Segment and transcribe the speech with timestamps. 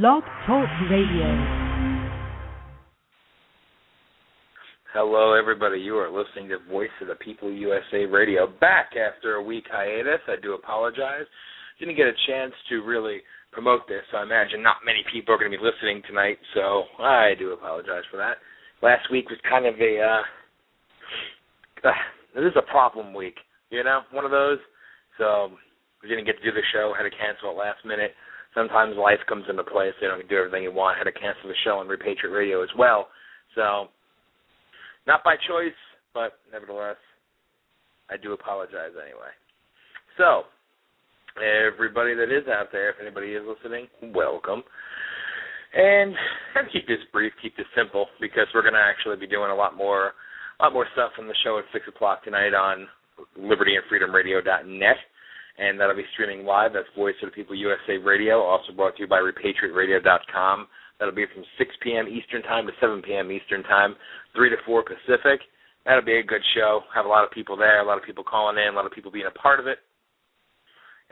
[0.00, 1.28] Blog Talk Radio.
[4.94, 5.80] Hello, everybody.
[5.80, 8.46] You are listening to Voice of the People USA Radio.
[8.58, 10.24] Back after a week hiatus.
[10.28, 11.28] I do apologize.
[11.78, 13.18] Didn't get a chance to really
[13.52, 16.84] promote this, so I imagine not many people are going to be listening tonight, so
[16.98, 18.38] I do apologize for that.
[18.80, 21.92] Last week was kind of a, uh, uh
[22.34, 23.36] this is a problem week,
[23.68, 24.58] you know, one of those.
[25.18, 25.50] So
[26.02, 28.12] we didn't get to do the show, had to cancel it last minute
[28.54, 30.96] sometimes life comes into play, so you don't do everything you want.
[30.96, 33.08] I had to cancel the show on Repatriate Radio as well.
[33.54, 33.88] So,
[35.06, 35.76] not by choice,
[36.14, 36.96] but nevertheless,
[38.10, 39.32] I do apologize anyway.
[40.18, 40.44] So,
[41.40, 44.62] everybody that is out there, if anybody is listening, welcome.
[45.74, 46.14] And
[46.72, 49.76] keep this brief, keep this simple, because we're going to actually be doing a lot
[49.76, 50.12] more,
[50.60, 52.86] a lot more stuff on the show at six o'clock tonight on
[53.40, 54.96] LibertyAndFreedomRadio.net
[55.58, 56.72] and that'll be streaming live.
[56.72, 60.66] That's Voice of the People USA Radio, also brought to you by RepatriateRadio.com.
[60.98, 62.06] That'll be from 6 p.m.
[62.08, 63.32] Eastern Time to 7 p.m.
[63.32, 63.96] Eastern Time,
[64.34, 65.40] 3 to 4 Pacific.
[65.84, 66.82] That'll be a good show.
[66.94, 68.92] Have a lot of people there, a lot of people calling in, a lot of
[68.92, 69.78] people being a part of it.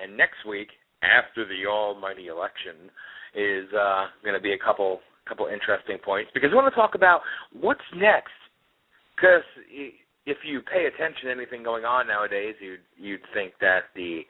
[0.00, 0.68] And next week,
[1.02, 2.90] after the almighty election,
[3.34, 6.94] is uh, going to be a couple couple interesting points because we want to talk
[6.94, 7.20] about
[7.52, 8.32] what's next.
[9.14, 9.44] Because
[10.26, 14.22] if you pay attention to anything going on nowadays, you'd you'd think that the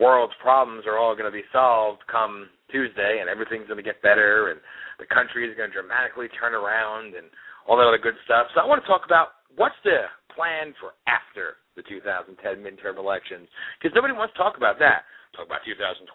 [0.00, 4.00] world's problems are all going to be solved come Tuesday, and everything's going to get
[4.00, 4.60] better, and
[4.98, 7.28] the country is going to dramatically turn around, and
[7.68, 8.48] all that other good stuff.
[8.54, 13.48] So I want to talk about what's the plan for after the 2010 midterm elections,
[13.78, 15.04] because nobody wants to talk about that.
[15.36, 16.08] Talk about 2012,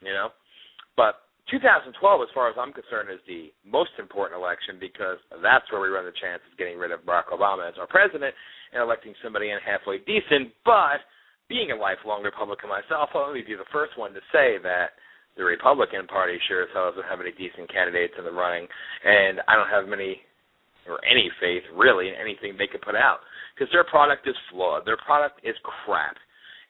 [0.00, 0.32] you know,
[0.96, 5.80] but 2012, as far as I'm concerned, is the most important election because that's where
[5.80, 8.34] we run the chance of getting rid of Barack Obama as our president
[8.74, 10.50] and electing somebody in halfway decent.
[10.66, 11.06] But
[11.48, 14.98] being a lifelong Republican myself, I'll only be the first one to say that
[15.36, 18.66] the Republican Party sure as hell doesn't have any decent candidates in the running,
[19.04, 20.22] and I don't have many
[20.88, 23.18] or any faith really in anything they could put out
[23.54, 24.86] because their product is flawed.
[24.86, 26.16] Their product is crap,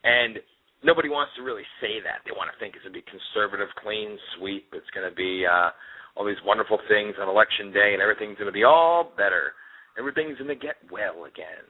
[0.04, 0.36] and
[0.84, 2.24] nobody wants to really say that.
[2.24, 4.68] They want to think it's going to be conservative, clean sweep.
[4.72, 5.70] It's going to be uh,
[6.16, 9.52] all these wonderful things on election day, and everything's going to be all better.
[9.98, 11.64] Everything's going to get well again.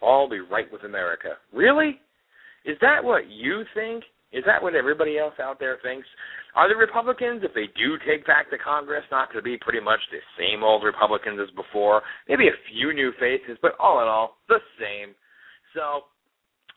[0.00, 1.38] All be right with America.
[1.52, 1.98] Really?
[2.64, 4.04] Is that what you think?
[4.30, 6.06] Is that what everybody else out there thinks?
[6.54, 9.80] Are the Republicans, if they do take back the Congress, not going to be pretty
[9.80, 12.02] much the same old Republicans as before?
[12.28, 15.14] Maybe a few new faces, but all in all, the same.
[15.74, 16.10] So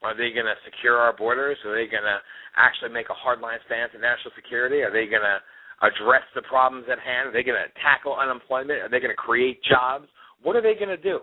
[0.02, 1.58] are they going to secure our borders?
[1.66, 2.20] Are they going to
[2.58, 4.82] actually make a hardline stance on national security?
[4.82, 5.38] Are they going to
[5.86, 7.30] address the problems at hand?
[7.30, 8.82] Are they going to tackle unemployment?
[8.82, 10.10] Are they going to create jobs?
[10.42, 11.22] What are they going to do?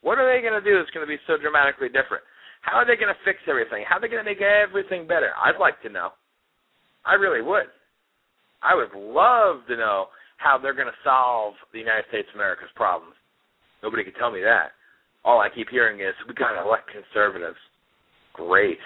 [0.00, 2.24] What are they going to do that's going to be so dramatically different?
[2.60, 3.84] How are they going to fix everything?
[3.88, 5.32] How are they going to make everything better?
[5.36, 6.12] I'd like to know.
[7.04, 7.68] I really would.
[8.60, 12.72] I would love to know how they're going to solve the United States of America's
[12.76, 13.16] problems.
[13.82, 14.76] Nobody can tell me that.
[15.24, 17.60] All I keep hearing is we got to elect conservatives.
[18.34, 18.78] Great.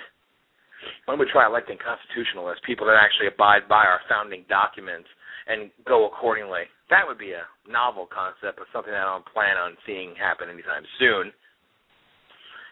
[1.06, 5.08] Don't we try electing constitutionalists, people that actually abide by our founding documents
[5.48, 6.68] and go accordingly?
[6.90, 10.48] That would be a novel concept, but something that I don't plan on seeing happen
[10.48, 11.32] anytime soon.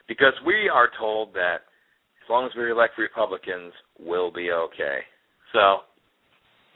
[0.08, 1.64] Because we are told that
[2.20, 5.00] as long as we elect Republicans, we'll be okay.
[5.52, 5.88] So,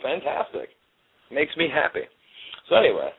[0.03, 0.71] fantastic.
[1.31, 2.09] Makes me happy.
[2.69, 3.11] So anyway,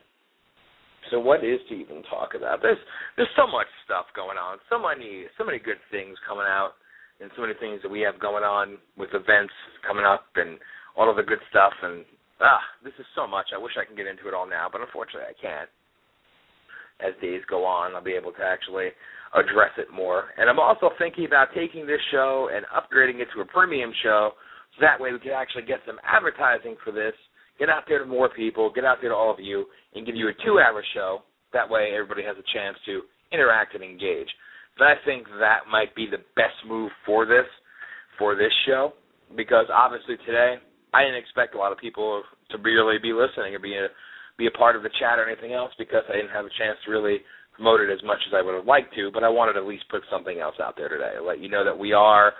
[1.10, 2.60] so what is to even talk about?
[2.62, 2.78] There's
[3.16, 6.76] there's so much stuff going on, so many so many good things coming out,
[7.24, 10.60] and so many things that we have going on with events coming up and
[10.92, 11.72] all of the good stuff.
[11.80, 12.04] And
[12.44, 13.56] ah, this is so much.
[13.56, 15.72] I wish I can get into it all now, but unfortunately I can't.
[17.00, 18.92] As days go on, I'll be able to actually
[19.32, 20.34] address it more.
[20.36, 24.36] And I'm also thinking about taking this show and upgrading it to a premium show,
[24.76, 27.14] so that way we can actually get some advertising for this
[27.58, 30.14] get out there to more people, get out there to all of you, and give
[30.14, 31.22] you a two hour show.
[31.52, 33.02] That way everybody has a chance to
[33.32, 34.28] interact and engage.
[34.76, 37.46] But I think that might be the best move for this
[38.18, 38.92] for this show
[39.36, 40.56] because obviously today
[40.94, 43.88] I didn't expect a lot of people to really be listening or be a
[44.38, 46.78] be a part of the chat or anything else because I didn't have a chance
[46.86, 47.18] to really
[47.54, 49.66] promote it as much as I would have liked to, but I wanted to at
[49.66, 51.18] least put something else out there today.
[51.18, 52.32] Let you know that we are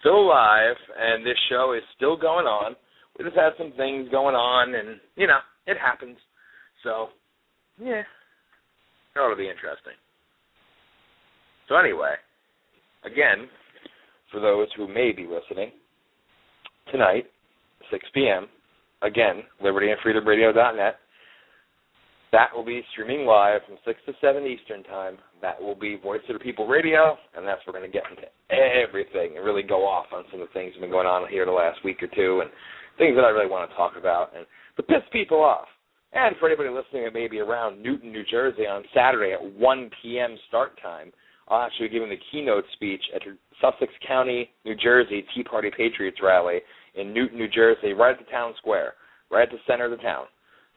[0.00, 2.74] still live and this show is still going on
[3.18, 6.16] we just had some things going on, and you know, it happens.
[6.82, 7.08] So,
[7.80, 9.94] yeah, it ought to be interesting.
[11.68, 12.14] So anyway,
[13.04, 13.48] again,
[14.30, 15.72] for those who may be listening,
[16.90, 17.24] tonight,
[17.90, 18.46] 6 p.m.,
[19.02, 20.96] again, libertyandfreedomradio.net.
[22.32, 25.18] That will be streaming live from 6 to 7 Eastern Time.
[25.40, 28.10] That will be Voice of the People Radio, and that's where we're going to get
[28.10, 31.06] into everything and really go off on some of the things that have been going
[31.06, 32.50] on here the last week or two and
[32.98, 34.46] things that I really want to talk about and
[34.76, 35.68] to piss people off.
[36.12, 39.90] And for anybody listening that may be around Newton, New Jersey on Saturday at 1
[40.02, 40.36] p.m.
[40.48, 41.12] start time,
[41.48, 43.22] I'll actually be giving the keynote speech at
[43.60, 46.60] Sussex County, New Jersey Tea Party Patriots rally
[46.94, 48.94] in Newton, New Jersey, right at the town square,
[49.30, 50.24] right at the center of the town.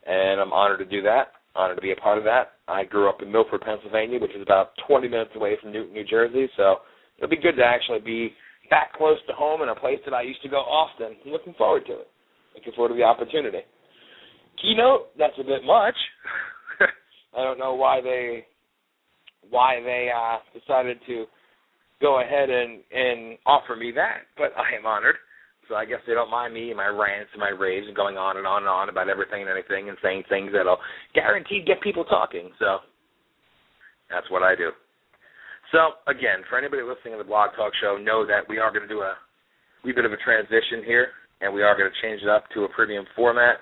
[0.06, 2.54] And I'm honored to do that, honored to be a part of that.
[2.68, 6.06] I grew up in Milford, Pennsylvania, which is about 20 minutes away from Newton, New
[6.06, 6.78] Jersey, so
[7.18, 8.34] it'll be good to actually be
[8.70, 11.16] back close to home in a place that I used to go often.
[11.26, 12.08] I'm looking forward to it.
[12.56, 13.60] Looking forward to the opportunity.
[14.62, 15.96] Keynote, that's a bit much.
[17.38, 18.46] I don't know why they
[19.50, 21.26] why they uh decided to
[22.02, 25.16] go ahead and and offer me that, but I am honored.
[25.68, 28.18] So I guess they don't mind me and my rants and my raves and going
[28.18, 30.80] on and on and on about everything and anything and saying things that'll
[31.14, 32.52] guaranteed get people talking.
[32.58, 32.80] So
[34.10, 34.72] that's what I do.
[35.72, 38.88] So again, for anybody listening to the Blog Talk Show, know that we are going
[38.88, 39.16] to do a
[39.84, 41.12] wee bit of a transition here,
[41.42, 43.60] and we are going to change it up to a premium format.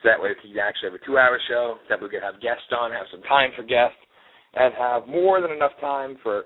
[0.00, 1.76] So that way we can actually have a two-hour show.
[1.92, 4.00] That we can have guests on, have some time for guests,
[4.54, 6.44] and have more than enough time for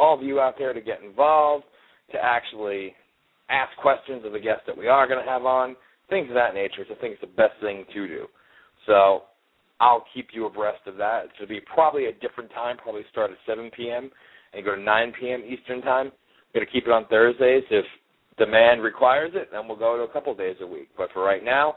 [0.00, 1.64] all of you out there to get involved,
[2.12, 2.94] to actually
[3.50, 5.76] ask questions of the guests that we are going to have on,
[6.08, 6.84] things of that nature.
[6.88, 8.26] So I think it's the best thing to do.
[8.86, 9.22] So
[9.80, 11.24] I'll keep you abreast of that.
[11.36, 14.10] It'll be probably a different time, probably start at 7 p.m.
[14.52, 15.42] and go to 9 p.m.
[15.46, 16.06] Eastern time.
[16.06, 17.64] I'm going to keep it on Thursdays.
[17.70, 17.84] If
[18.38, 20.88] demand requires it, then we'll go to a couple days a week.
[20.96, 21.76] But for right now,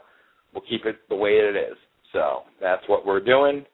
[0.52, 1.76] we'll keep it the way it is.
[2.12, 3.64] So that's what we're doing.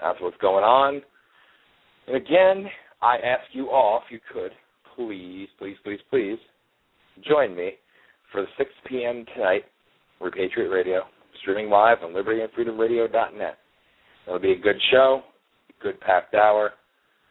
[0.00, 1.02] That's what's going on.
[2.06, 2.66] And again,
[3.00, 4.52] I ask you all, if you could,
[4.96, 6.38] please, please, please, please,
[7.28, 7.72] join me
[8.30, 9.24] for the 6 p.m.
[9.34, 9.64] tonight,
[10.20, 11.02] Repatriate Radio,
[11.40, 13.58] streaming live on libertyandfreedomradio.net.
[14.26, 15.22] It'll be a good show,
[15.82, 16.72] good packed hour,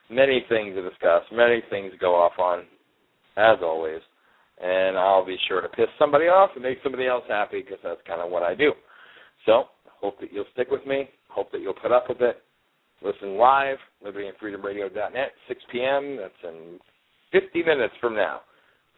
[0.09, 2.65] many things to discuss, many things to go off on,
[3.37, 4.01] as always.
[4.61, 8.01] And I'll be sure to piss somebody off and make somebody else happy because that's
[8.05, 8.73] kind of what I do.
[9.45, 9.63] So,
[9.99, 11.09] hope that you'll stick with me.
[11.29, 12.37] Hope that you'll put up with it.
[13.03, 16.17] Listen live, libertyandfreedomradio.net, 6 p.m.
[16.17, 16.79] That's in
[17.31, 18.41] 50 minutes from now.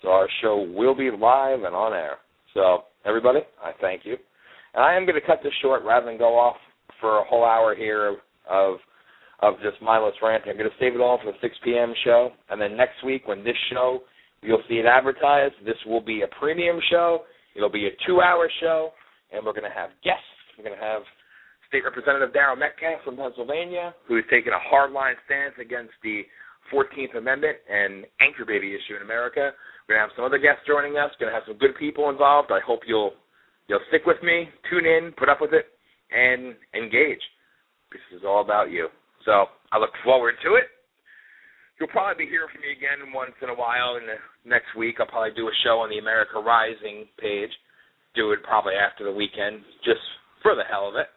[0.01, 2.17] So our show will be live and on air.
[2.53, 4.17] So everybody, I thank you.
[4.73, 6.57] And I am going to cut this short rather than go off
[7.00, 8.17] for a whole hour here
[8.50, 8.77] of
[9.41, 10.51] of just mindless ranting.
[10.51, 11.94] I'm going to save it all for the 6 p.m.
[12.06, 13.99] show, and then next week when this show
[14.41, 15.56] you'll see it advertised.
[15.65, 17.21] This will be a premium show.
[17.56, 18.91] It'll be a two-hour show,
[19.31, 20.23] and we're going to have guests.
[20.57, 21.01] We're going to have
[21.73, 26.21] State Representative Daryl Metcalfe from Pennsylvania, who has taken a hardline stance against the
[26.69, 29.49] 14th Amendment and anchor baby issue in America.
[29.89, 31.09] We're gonna have some other guests joining us.
[31.17, 32.53] Gonna have some good people involved.
[32.53, 33.17] I hope you'll
[33.65, 35.65] you'll stick with me, tune in, put up with it,
[36.13, 37.25] and engage.
[37.89, 38.93] This is all about you.
[39.25, 40.69] So I look forward to it.
[41.81, 43.97] You'll probably be hearing from me again once in a while.
[43.97, 47.49] In the next week, I'll probably do a show on the America Rising page.
[48.13, 50.05] Do it probably after the weekend, just
[50.45, 51.09] for the hell of it.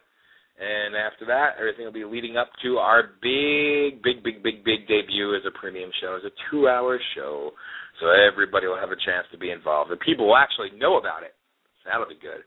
[0.57, 4.89] And after that, everything will be leading up to our big, big, big, big, big
[4.89, 7.53] debut as a premium show, as a two-hour show.
[8.01, 11.21] So everybody will have a chance to be involved, and people will actually know about
[11.21, 11.37] it.
[11.85, 12.41] That'll be good,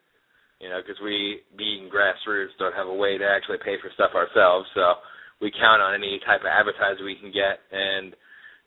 [0.58, 4.12] you know, because we, being grassroots, don't have a way to actually pay for stuff
[4.12, 4.66] ourselves.
[4.74, 5.00] So
[5.40, 8.12] we count on any type of advertising we can get, and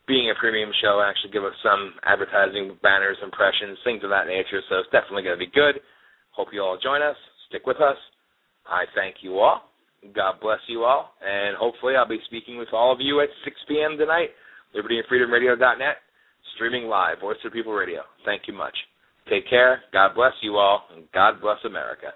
[0.08, 4.60] being a premium show actually give us some advertising banners, impressions, things of that nature.
[4.68, 5.80] So it's definitely going to be good.
[6.32, 7.16] Hope you all join us.
[7.48, 7.96] Stick with us.
[8.66, 9.62] I thank you all.
[10.14, 11.12] God bless you all.
[11.24, 13.96] And hopefully I'll be speaking with all of you at 6 p.m.
[13.98, 14.30] tonight,
[14.76, 15.96] libertyandfreedomradio.net,
[16.54, 18.02] streaming live, Voice of People Radio.
[18.24, 18.76] Thank you much.
[19.30, 19.80] Take care.
[19.92, 22.08] God bless you all, and God bless America.